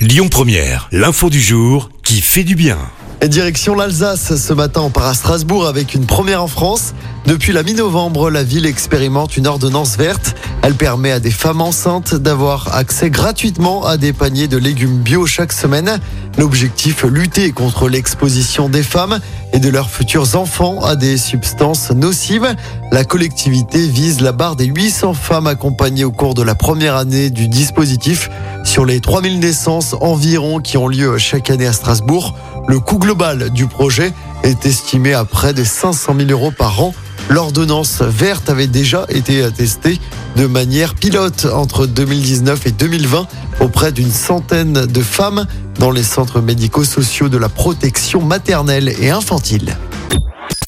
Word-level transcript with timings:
Lyon 0.00 0.28
Première, 0.30 0.88
l'info 0.92 1.28
du 1.28 1.42
jour 1.42 1.90
qui 2.02 2.22
fait 2.22 2.42
du 2.42 2.54
bien. 2.54 2.78
Direction 3.20 3.74
l'Alsace, 3.74 4.34
ce 4.34 4.52
matin 4.54 4.80
on 4.80 4.88
part 4.88 5.04
à 5.04 5.12
Strasbourg 5.12 5.66
avec 5.66 5.92
une 5.94 6.06
première 6.06 6.42
en 6.42 6.46
France. 6.46 6.94
Depuis 7.26 7.52
la 7.52 7.62
mi-novembre, 7.62 8.30
la 8.30 8.42
ville 8.42 8.64
expérimente 8.64 9.36
une 9.36 9.46
ordonnance 9.46 9.98
verte. 9.98 10.36
Elle 10.62 10.74
permet 10.74 11.12
à 11.12 11.20
des 11.20 11.30
femmes 11.30 11.60
enceintes 11.60 12.14
d'avoir 12.14 12.74
accès 12.74 13.10
gratuitement 13.10 13.84
à 13.84 13.98
des 13.98 14.14
paniers 14.14 14.48
de 14.48 14.56
légumes 14.56 15.00
bio 15.00 15.26
chaque 15.26 15.52
semaine. 15.52 16.00
L'objectif, 16.38 17.04
lutter 17.04 17.52
contre 17.52 17.90
l'exposition 17.90 18.70
des 18.70 18.82
femmes 18.82 19.20
et 19.52 19.58
de 19.58 19.68
leurs 19.68 19.90
futurs 19.90 20.34
enfants 20.34 20.82
à 20.82 20.96
des 20.96 21.18
substances 21.18 21.90
nocives. 21.90 22.54
La 22.90 23.04
collectivité 23.04 23.86
vise 23.86 24.22
la 24.22 24.32
barre 24.32 24.56
des 24.56 24.64
800 24.64 25.12
femmes 25.12 25.46
accompagnées 25.46 26.04
au 26.04 26.12
cours 26.12 26.32
de 26.32 26.42
la 26.42 26.54
première 26.54 26.96
année 26.96 27.28
du 27.28 27.48
dispositif. 27.48 28.30
Sur 28.64 28.84
les 28.84 29.00
3000 29.00 29.40
naissances 29.40 29.94
environ 30.00 30.60
qui 30.60 30.76
ont 30.76 30.88
lieu 30.88 31.18
chaque 31.18 31.50
année 31.50 31.66
à 31.66 31.72
Strasbourg, 31.72 32.36
le 32.68 32.78
coût 32.78 32.98
global 32.98 33.50
du 33.50 33.66
projet 33.66 34.12
est 34.42 34.66
estimé 34.66 35.12
à 35.12 35.24
près 35.24 35.52
de 35.52 35.64
500 35.64 36.14
000 36.16 36.30
euros 36.30 36.52
par 36.56 36.82
an. 36.82 36.94
L'ordonnance 37.28 38.02
verte 38.02 38.48
avait 38.50 38.66
déjà 38.66 39.06
été 39.08 39.50
testée 39.52 39.98
de 40.36 40.46
manière 40.46 40.94
pilote 40.94 41.46
entre 41.52 41.86
2019 41.86 42.66
et 42.66 42.70
2020 42.72 43.26
auprès 43.60 43.92
d'une 43.92 44.10
centaine 44.10 44.86
de 44.86 45.02
femmes 45.02 45.46
dans 45.78 45.90
les 45.90 46.02
centres 46.02 46.40
médico-sociaux 46.40 47.28
de 47.28 47.38
la 47.38 47.48
protection 47.48 48.22
maternelle 48.22 48.94
et 49.00 49.10
infantile. 49.10 49.76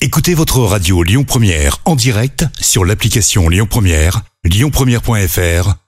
Écoutez 0.00 0.34
votre 0.34 0.60
radio 0.60 1.02
Lyon 1.02 1.24
Première 1.24 1.78
en 1.84 1.96
direct 1.96 2.44
sur 2.60 2.84
l'application 2.84 3.48
Lyon 3.48 3.66
Première, 3.68 4.22
lyonpremière.fr 4.44 5.83